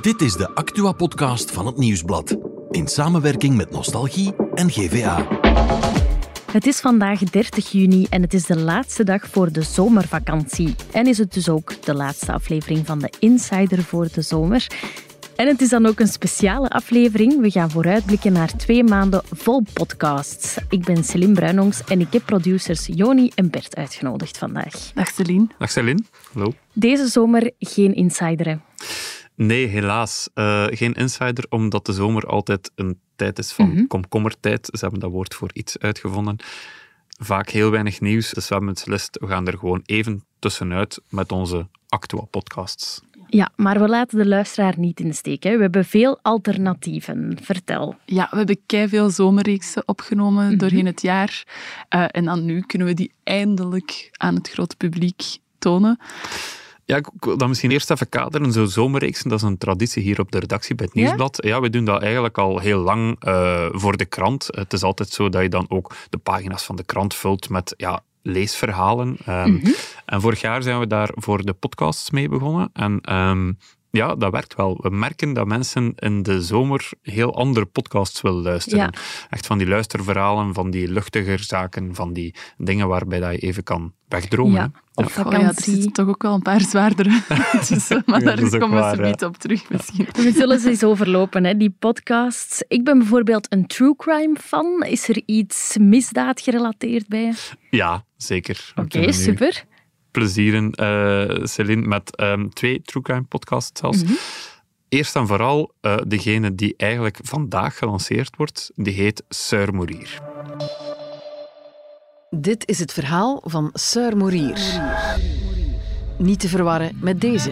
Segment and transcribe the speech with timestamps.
[0.00, 2.36] Dit is de Actua-podcast van het Nieuwsblad.
[2.70, 5.26] In samenwerking met Nostalgie en GVA.
[6.52, 10.74] Het is vandaag 30 juni en het is de laatste dag voor de zomervakantie.
[10.92, 14.66] En is het dus ook de laatste aflevering van de Insider voor de zomer.
[15.36, 17.40] En het is dan ook een speciale aflevering.
[17.40, 20.56] We gaan vooruitblikken naar twee maanden vol podcasts.
[20.68, 24.92] Ik ben Celine Bruinongs en ik heb producers Joni en Bert uitgenodigd vandaag.
[24.94, 25.46] Dag Celine.
[25.58, 26.02] Dag Celine.
[26.32, 26.52] Hallo.
[26.72, 28.58] Deze zomer geen insider.
[29.46, 30.28] Nee, helaas.
[30.34, 34.66] eh, geen insider, omdat de zomer altijd een tijd is van komkommertijd.
[34.72, 36.36] Ze hebben dat woord voor iets uitgevonden.
[37.22, 41.32] Vaak heel weinig nieuws, dus we hebben beslist, we gaan er gewoon even tussenuit met
[41.32, 43.00] onze Actua-podcasts.
[43.28, 45.42] Ja, maar we laten de luisteraar niet in de steek.
[45.42, 45.56] Hè.
[45.56, 47.38] We hebben veel alternatieven.
[47.42, 47.94] Vertel.
[48.04, 50.56] Ja, we hebben veel zomerreeksen opgenomen Mhm.
[50.56, 51.44] doorheen het jaar.
[51.88, 55.22] Eh, en dan nu kunnen we die eindelijk aan het grote publiek
[55.58, 55.98] tonen.
[56.90, 58.52] Ja, ik wil dat misschien eerst even kaderen.
[58.52, 60.94] Zo zomerreeksen, dat is een traditie hier op de redactie bij het?
[60.94, 61.38] Nieuwsblad.
[61.44, 64.48] Ja, we doen dat eigenlijk al heel lang eh, voor de krant.
[64.50, 67.74] Het is altijd zo dat je dan ook de pagina's van de krant vult met
[67.76, 69.16] ja, leesverhalen.
[69.24, 69.70] Ehm, Mhm.
[70.04, 72.70] En vorig jaar zijn we daar voor de podcasts mee begonnen.
[72.72, 73.52] En ehm,
[73.90, 74.78] ja, dat werkt wel.
[74.82, 78.78] We merken dat mensen in de zomer heel andere podcasts willen luisteren.
[78.78, 78.92] Ja.
[79.30, 83.62] Echt van die luisterverhalen, van die luchtiger zaken, van die dingen waarbij dat je even
[83.62, 84.54] kan wegdromen.
[84.54, 87.22] Ja, op Oh ja, er zitten toch ook wel een paar zwaardere
[87.66, 88.02] tussen.
[88.06, 89.08] Maar Ja, daar komen waar, we ja.
[89.08, 90.06] niet op terug misschien.
[90.12, 92.64] We zullen ze eens overlopen, hè, die podcasts.
[92.68, 94.84] Ik ben bijvoorbeeld een true crime fan.
[94.86, 97.34] Is er iets misdaad gerelateerd bij?
[97.70, 98.72] Ja, zeker.
[98.74, 99.64] Oké, super.
[100.10, 104.02] Plezieren, eh Celine, met ehm, twee True Crime podcasts zelfs.
[104.02, 104.12] Mhm.
[104.88, 110.18] Eerst en vooral eh, degene die eigenlijk vandaag gelanceerd wordt, die heet Sir Morier.
[112.30, 114.80] Dit is het verhaal van Sir Morier.
[116.18, 117.50] Niet te verwarren met deze.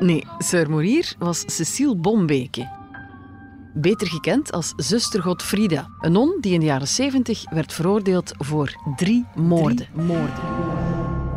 [0.00, 2.83] Nee, Sir Morier was Cecile Bombeke.
[3.76, 8.74] Beter gekend als zuster Godfrida, een non die in de jaren 70 werd veroordeeld voor
[8.96, 9.88] drie moorden.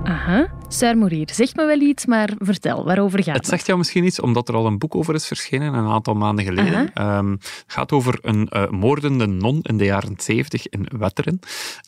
[0.08, 0.48] Aha.
[0.68, 4.20] Sir Morier, zegt me wel iets, maar vertel, waarover gaat Het zegt jou misschien iets,
[4.20, 6.94] omdat er al een boek over is verschenen, een aantal maanden geleden.
[6.94, 11.40] Ehm, het gaat over een eh, moordende non in de jaren 70 in Wetteren.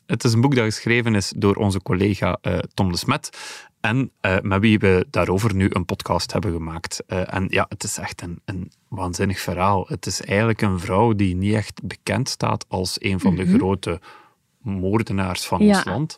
[0.05, 3.29] Het is een boek dat geschreven is door onze collega eh, Tom de Smet.
[3.79, 7.03] En eh, met wie we daarover nu een podcast hebben gemaakt.
[7.05, 9.85] En ja, het is echt een, een waanzinnig verhaal.
[9.87, 13.99] Het is eigenlijk een vrouw die niet echt bekend staat als een van de grote
[14.61, 15.75] moordenaars van Ja.
[15.75, 16.17] ons land.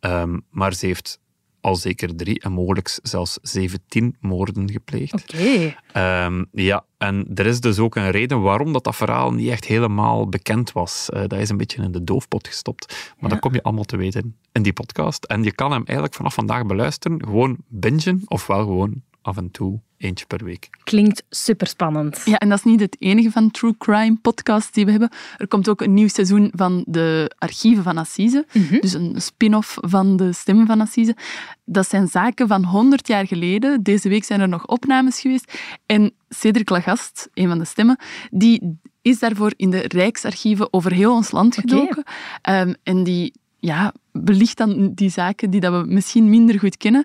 [0.00, 1.18] Ehm, maar ze heeft
[1.60, 5.12] al zeker drie en mogelijk zelfs 17 moorden gepleegd.
[5.12, 5.74] Oké.
[5.92, 9.64] Ehm, ja, en er is dus ook een reden waarom dat, dat verhaal niet echt
[9.64, 11.10] helemaal bekend was.
[11.10, 13.12] Eh, dat is een beetje in de doofpot gestopt.
[13.18, 15.24] Maar dat kom je allemaal te weten in die podcast.
[15.24, 19.80] En je kan hem eigenlijk vanaf vandaag beluisteren, gewoon bingen, ofwel gewoon af en toe
[19.98, 20.68] eentje per week.
[20.84, 22.22] Klinkt superspannend.
[22.24, 25.10] Ja, en dat is niet het enige van True Crime podcasts die we hebben.
[25.36, 28.46] Er komt ook een nieuw seizoen van de archieven van Assise.
[28.80, 31.16] Dus een spin-off van de stemmen van Assise.
[31.64, 33.82] Dat zijn zaken van 100 jaar geleden.
[33.82, 35.58] Deze week zijn er nog opnames geweest.
[35.86, 37.98] En Cedric Lagast, een van de stemmen,
[38.30, 42.04] die is daarvoor in de Rijksarchieven over heel ons land gedoken.
[42.42, 47.04] Ehm, en die ja, belicht dan die zaken die dat we misschien minder goed kennen.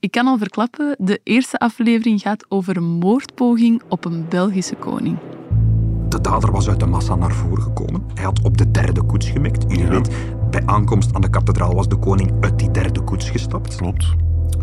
[0.00, 5.18] Ik kan al verklappen, de eerste aflevering gaat over een moordpoging op een Belgische koning.
[6.08, 8.02] De dader was uit de massa naar voren gekomen.
[8.14, 9.64] Hij had op de derde koets gemikt.
[9.68, 10.10] Jullie weet,
[10.50, 13.76] bij aankomst aan de kathedraal was de koning uit die derde koets gestapt.
[13.76, 14.06] Klopt.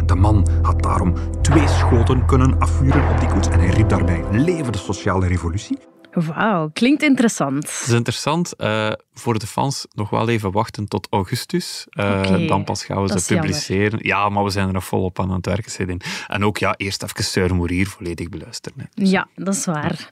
[0.05, 4.23] De man had daarom twee schoten kunnen afvuren op die koets en hij riep daarbij
[4.31, 5.77] leven de sociale revolutie.
[6.13, 7.63] Wauw, klinkt interessant.
[7.63, 8.55] Het is interessant.
[8.55, 11.85] eh, voor de fans nog wel even wachten tot augustus.
[11.89, 13.99] Eh, dan pas gaan we ze publiceren.
[14.01, 15.71] Ja, maar we zijn er nog volop aan aan het werken.
[15.71, 16.01] Zedin.
[16.27, 18.77] En ook ja, eerst even Sir Morier volledig beluisteren.
[18.93, 19.03] hè.
[19.05, 20.09] Ja, dat is waar.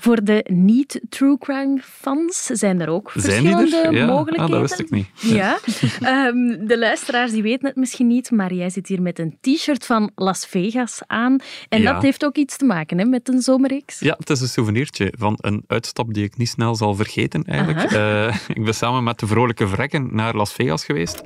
[0.00, 3.56] Voor de niet-true crime fans zijn er ook Zijn er?
[3.58, 4.54] verschillende Ja, mogelijkheden.
[4.54, 5.06] ah, dat wist ik niet.
[5.20, 5.58] Ja.
[6.00, 9.86] Ehm, de luisteraars die weten het misschien niet, maar jij zit hier met een t-shirt
[9.86, 11.38] van Las Vegas aan.
[11.68, 11.92] En Ja.
[11.92, 13.98] dat heeft ook iets te maken hè, met een zomerreeks.
[14.00, 17.92] Ja, het is een souvenirtje van een uitstap die ik niet snel zal vergeten eigenlijk.
[17.92, 21.22] Eh, ik ben samen met de vrolijke vrekken naar Las Vegas geweest.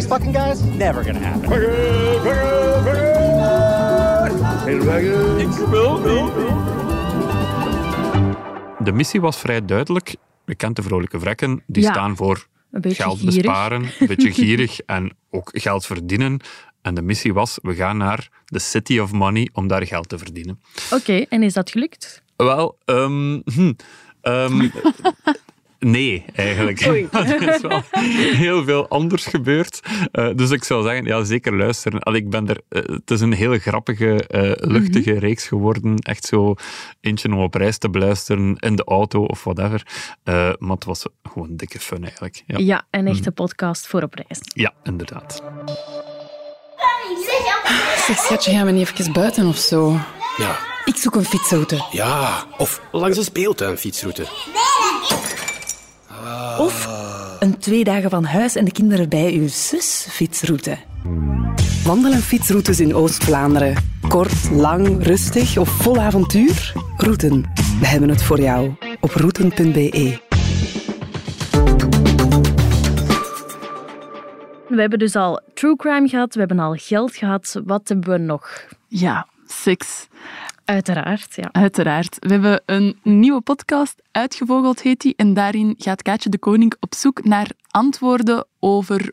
[0.00, 0.62] These fucking guys?
[0.62, 1.50] Never gonna happen.
[8.78, 10.16] De missie was vrij duidelijk.
[10.50, 11.62] Je kent de vrolijke vrekken.
[11.66, 11.92] Die Ja.
[11.92, 12.46] staan voor
[12.82, 13.34] geld gierig.
[13.34, 16.40] besparen, een beetje gierig en ook geld verdienen.
[16.82, 20.18] En de missie was, we gaan naar de City of Money om daar geld te
[20.18, 20.60] verdienen.
[20.90, 22.22] Oké, en is dat gelukt?
[22.36, 23.72] Wel, ehm, hm,
[24.20, 24.68] ehm,
[25.80, 26.80] nee, eigenlijk.
[27.12, 27.82] er is wel
[28.36, 29.80] heel veel anders gebeurd.
[30.12, 32.00] Eh, dus ik zou zeggen, ja, zeker luisteren.
[32.00, 35.96] Allee, ik ben er, eh, het is een hele grappige, eh, luchtige reeks geworden.
[35.98, 36.54] Echt zo
[37.00, 39.82] eentje om op reis te beluisteren, in de auto of whatever.
[40.22, 42.42] Eh, maar het was gewoon dikke fun eigenlijk.
[42.46, 44.38] Ja, Ja, een echte podcast voor op reis.
[44.42, 45.42] ja inderdaad.
[48.06, 49.90] Zeg, schatje, gaan we niet even buiten of zo?
[50.36, 51.84] Ja, Ik zoek een fietsroute.
[51.90, 52.44] ja.
[52.58, 54.26] Of langs een speeltuinfietsroute.
[56.60, 56.88] Of
[57.40, 60.76] een twee dagen van huis en de kinderen bij uw zus fietsroute.
[61.84, 63.76] Wandel- en fietsroutes in Oost-Vlaanderen.
[64.08, 66.72] Kort, lang, rustig of vol avontuur?
[66.96, 67.52] Routen.
[67.80, 68.74] We hebben het voor jou.
[69.00, 70.18] Op routen.be.
[74.68, 77.60] We hebben dus al true crime gehad, we hebben al geld gehad.
[77.64, 78.66] Wat hebben we nog?
[78.88, 80.08] Ja, seks.
[80.70, 81.48] Uiteraard, ja.
[81.52, 82.16] Uiteraard.
[82.18, 86.94] We hebben een nieuwe podcast, Uitgevogeld heet die, en daarin gaat Kaatje de Koning op
[86.94, 89.12] zoek naar antwoorden over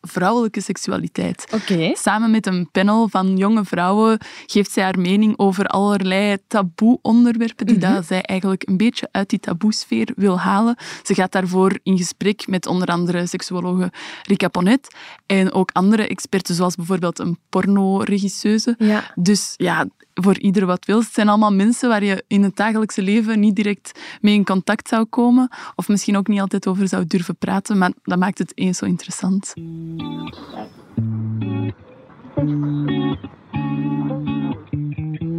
[0.00, 1.46] vrouwelijke seksualiteit.
[1.54, 1.90] Oké.
[1.94, 7.78] Samen met een panel van jonge vrouwen geeft zij haar mening over allerlei taboe-onderwerpen die
[7.78, 10.76] dat zij eigenlijk een beetje uit die taboesfeer wil halen.
[11.02, 13.92] Ze gaat daarvoor in gesprek met onder andere seksuologe
[14.22, 14.94] Rika Ponet
[15.26, 18.74] en ook andere experten, zoals bijvoorbeeld een pornoregisseuse.
[18.78, 19.12] Ja.
[19.14, 19.86] Dus ja,
[20.22, 20.98] voor ieder wat wil.
[20.98, 24.88] Het zijn allemaal mensen waar je in het dagelijkse leven niet direct mee in contact
[24.88, 25.48] zou komen.
[25.74, 27.78] Of misschien ook niet altijd over zou durven praten.
[27.78, 29.54] Maar dat maakt het eens zo interessant.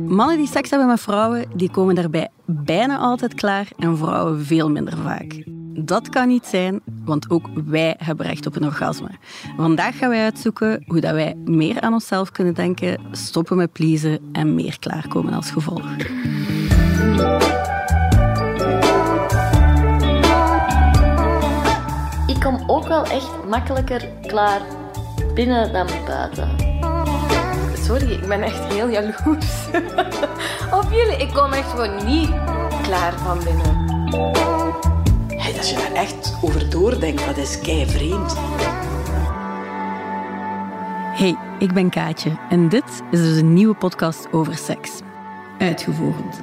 [0.07, 4.69] Mannen die seks hebben met vrouwen, die komen daarbij bijna altijd klaar en vrouwen veel
[4.69, 5.50] minder vaak.
[5.73, 9.09] Dat kan niet zijn, want ook wij hebben recht op een orgasme.
[9.57, 14.19] Vandaag gaan wij uitzoeken hoe dat wij meer aan onszelf kunnen denken, stoppen met pleasen
[14.31, 15.85] en meer klaarkomen als gevolg.
[22.27, 24.62] Ik kom ook wel echt makkelijker klaar
[25.33, 26.50] binnen dan buiten.
[27.74, 29.67] Sorry, ik ben echt heel jaloers.
[30.79, 32.29] Op jullie, ik kom echt gewoon niet
[32.81, 34.50] klaar van binnen.
[35.62, 38.36] Als je daar echt over doordenkt, dat is kei vreemd.
[41.18, 45.00] Hey, ik ben Kaatje en dit is dus een nieuwe podcast over seks.
[45.60, 46.42] Uitgevogeld.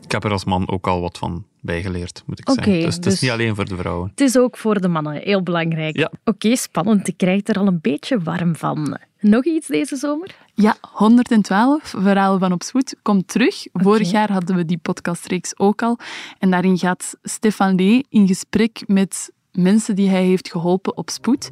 [0.00, 2.72] Ik heb er als man ook al wat van bijgeleerd, moet ik zeggen.
[2.72, 4.08] Dus het is dus- niet alleen voor de vrouwen.
[4.10, 5.96] Het is ook voor de mannen heel belangrijk.
[5.96, 6.12] Ja.
[6.24, 7.08] Oké, spannend.
[7.08, 8.98] Ik krijg er al een beetje warm van.
[9.20, 10.36] Nog iets deze zomer?
[10.54, 13.66] Ja, 112, Verhalen van op Spoed, komt terug.
[13.72, 15.98] Vorig jaar hadden we die podcastreeks ook al.
[16.38, 21.48] En daarin gaat Stefan Lee in gesprek met mensen die hij heeft geholpen op spoed.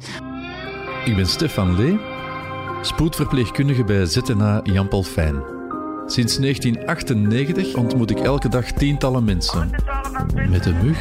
[1.05, 1.99] Ik ben Stefan Lee,
[2.81, 5.56] spoedverpleegkundige bij ZNA Jan Paul Fijn.
[6.07, 9.69] Sinds 1998 ontmoet ik elke dag tientallen mensen.
[10.49, 10.97] Met een mug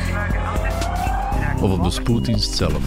[1.60, 2.80] of op de spoeddienst zelf.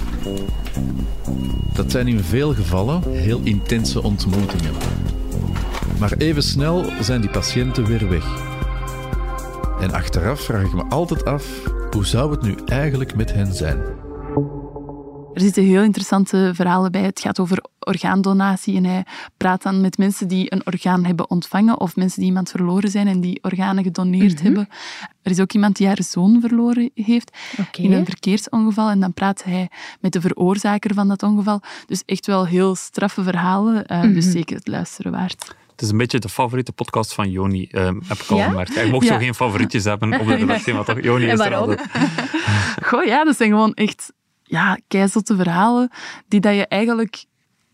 [1.74, 4.74] Dat zijn in veel gevallen heel intense ontmoetingen.
[6.00, 8.26] Maar even snel zijn die patiënten weer weg.
[9.80, 11.46] En achteraf vraag ik me altijd af,
[11.92, 13.82] hoe zou het nu eigenlijk met hen zijn?
[15.40, 17.02] Er zitten heel interessante verhalen bij.
[17.02, 19.06] Het gaat over orgaandonatie en hij
[19.38, 23.08] praat dan met mensen die een orgaan hebben ontvangen of mensen die iemand verloren zijn
[23.08, 24.44] en die organen gedoneerd Mhm.
[24.44, 24.70] hebben.
[25.22, 27.38] Er is ook iemand die haar zoon verloren heeft
[27.72, 31.62] in een verkeersongeval en dan praat hij met de veroorzaker van dat ongeval.
[31.86, 34.34] Dus echt wel heel straffe verhalen, eh, dus Mhm.
[34.34, 35.56] zeker het luisteren waard.
[35.72, 38.50] Het is een beetje de favoriete podcast van Joni, ehm, heb ik al Ja?
[38.50, 38.92] gemerkt.
[38.92, 39.14] Mocht Ja.
[39.14, 41.82] zo geen favorietjes hebben op de redactie, maar toch, Joni is er altijd.
[42.90, 44.12] Goh, ja, dat zijn gewoon echt
[44.50, 45.90] ja, keizotte verhalen
[46.28, 47.26] die dat je eigenlijk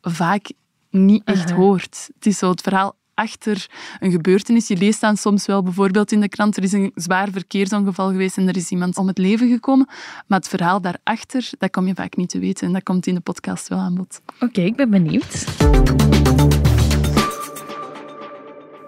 [0.02, 0.52] vaak
[0.90, 2.10] niet echt hoort.
[2.16, 3.68] Het is zo het verhaal achter
[4.00, 4.68] een gebeurtenis.
[4.68, 8.38] Je leest dan soms wel bijvoorbeeld in de krant, er is een zwaar verkeersongeval geweest
[8.38, 9.88] en er is iemand om het leven gekomen.
[10.28, 12.68] Maar het verhaal daarachter, dat kom je vaak niet te weten.
[12.68, 14.22] En dat komt in de podcast wel aan bod.
[14.40, 15.46] Oké, ik ben benieuwd.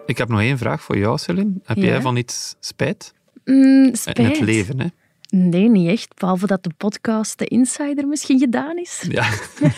[0.05, 1.51] Ik heb nog één vraag voor jou, Celine.
[1.63, 1.83] Heb Ja?
[1.83, 3.13] jij van iets spijt?
[3.45, 4.17] Mm, spijt.
[4.19, 4.87] In het leven, hè?
[5.29, 6.19] Nee, niet echt.
[6.19, 9.05] Behalve dat de podcast De Insider misschien gedaan is.
[9.09, 9.29] Ja.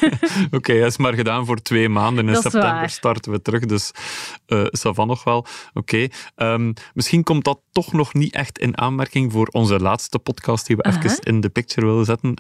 [0.58, 2.28] Oké, hij is maar gedaan voor twee maanden.
[2.30, 2.90] In september waar.
[2.90, 3.92] starten we terug, dus
[4.46, 5.46] eh ça va nog wel.
[5.74, 6.08] Oké.
[6.36, 10.76] Ehm, misschien komt dat toch nog niet echt in aanmerking voor onze laatste podcast die
[10.76, 11.04] we Aha.
[11.04, 12.34] even in de picture willen zetten.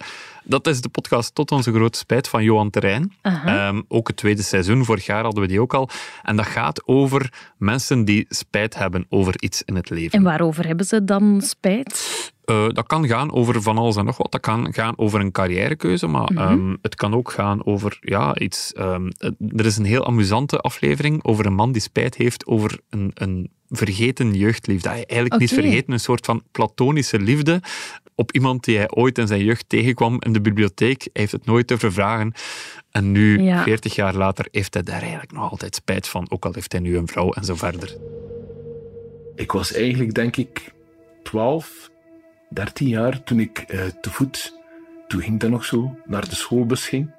[0.44, 3.14] Dat is de podcast Tot onze grote spijt van Johan Terrein.
[3.22, 5.90] Ehm, ook het tweede seizoen, vorig jaar hadden we die ook al.
[6.24, 10.12] En dat gaat over mensen die spijt hebben over iets in het leven.
[10.18, 12.32] En waarover hebben ze dan spijt?
[12.46, 14.32] Eh, dat kan gaan over van alles en nog wat.
[14.32, 16.38] Dat kan gaan over een carrièrekeuze, maar Mhm.
[16.38, 18.74] ehm, het kan ook gaan over ja, iets.
[18.74, 22.80] ehm, eh, er is een heel amusante aflevering over een man die spijt heeft over
[22.90, 24.90] een, een vergeten jeugdliefde.
[24.90, 27.62] Eigenlijk niet vergeten, een soort van platonische liefde
[28.20, 31.02] op iemand die hij ooit in zijn jeugd tegenkwam in de bibliotheek.
[31.02, 32.34] Hij heeft het nooit durven vragen.
[32.92, 33.64] En nu, Ja.
[33.64, 36.26] 40 jaar later, heeft hij daar eigenlijk nog altijd spijt van.
[36.30, 37.98] Ook al heeft hij nu een vrouw en zo verder.
[39.36, 40.74] Ik was eigenlijk, denk ik,
[41.24, 41.90] 12,
[42.50, 44.58] 13 jaar toen ik eh, te voet,
[45.08, 47.12] toen ging dat nog zo, naar de schoolbus ging.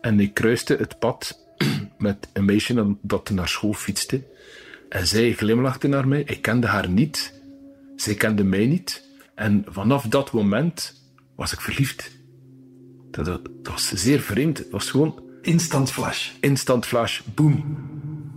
[0.00, 1.46] En ik kruiste het pad
[1.98, 4.22] met een meisje dat naar school fietste.
[4.90, 6.22] En zij glimlachte naar mij.
[6.26, 7.40] Ik kende haar niet.
[7.96, 9.08] Zij kende mij niet.
[9.34, 11.02] En vanaf dat moment
[11.36, 12.18] was ik verliefd.
[13.10, 14.58] Dat, dat was zeer vreemd.
[14.58, 15.22] Het was gewoon...
[15.42, 16.30] Instant flash.
[16.40, 17.20] Instant flash.
[17.34, 17.76] Boom.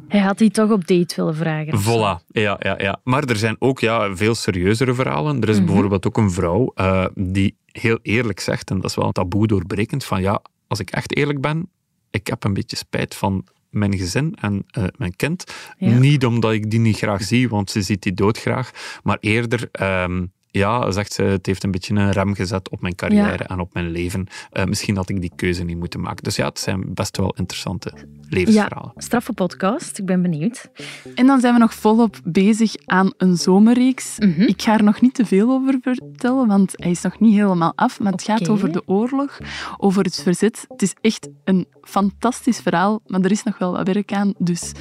[0.08, 1.82] Hij had die toch op date willen vragen.
[1.82, 3.00] Voilà, ja, ja, ja.
[3.04, 5.42] Maar er zijn ook ja, veel serieuzere verhalen.
[5.42, 5.66] Er is Mhm.
[5.66, 9.48] bijvoorbeeld ook een vrouw eh, die heel eerlijk zegt, en dat is wel een taboe
[9.48, 11.70] doorbrekend, van ja, als ik echt eerlijk ben,
[12.12, 15.54] ik heb een beetje spijt van mijn gezin en eh, mijn kind.
[15.78, 15.98] Ja.
[15.98, 19.70] Niet omdat ik die niet graag zie, want ze ziet die doodgraag, maar eerder...
[19.72, 20.26] ehm,
[20.60, 23.48] ja, zegt ze, het heeft een beetje een rem gezet op mijn carrière Ja.
[23.48, 24.28] en op mijn leven.
[24.52, 26.24] Eh, misschien had ik die keuze niet moeten maken.
[26.24, 27.94] Dus ja, het zijn best wel interessante
[28.30, 28.92] levensverhalen.
[28.96, 29.98] Ja, straffe podcast.
[29.98, 30.70] Ik ben benieuwd.
[31.16, 34.20] En dan zijn we nog volop bezig aan een zomerreeks.
[34.20, 34.42] Mhm.
[34.42, 37.74] Ik ga er nog niet te veel over vertellen, want hij is nog niet helemaal
[37.76, 38.00] af.
[38.00, 39.38] Maar het gaat over de oorlog,
[39.78, 40.66] over het verzet.
[40.68, 44.34] Het is echt een fantastisch verhaal, maar er is nog wel wat werk aan.
[44.38, 44.72] Dus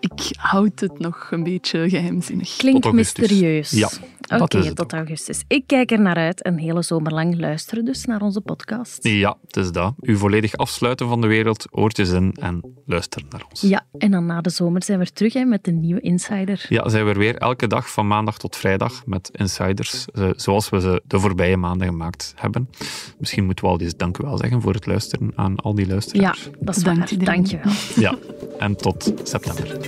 [0.00, 2.56] ik houd het nog een beetje geheimzinnig.
[2.56, 3.70] Klinkt mysterieus.
[3.70, 3.90] Ja,
[4.36, 5.42] Oké, tot augustus.
[5.46, 6.46] Ik kijk er naar uit.
[6.46, 8.98] Een hele zomer lang luisteren dus naar onze podcast.
[9.08, 9.94] Ja, het is dat.
[10.00, 13.60] U volledig afsluiten van de wereld, oortjes in en luisteren naar ons.
[13.60, 16.66] Ja, en dan na de zomer zijn we terug hè, met een nieuwe Insider.
[16.68, 20.68] Ja, zijn we er weer elke dag van maandag tot vrijdag met insiders, eh, zoals
[20.68, 22.68] we ze de voorbije maanden gemaakt hebben.
[23.18, 25.86] Misschien moeten we al eens dank u wel zeggen voor het luisteren aan al die
[25.86, 26.48] Ja, luisteraars.
[26.60, 27.08] dat is waar.
[27.18, 27.72] Dank je wel.
[27.96, 28.18] Ja,
[28.58, 29.87] en tot september.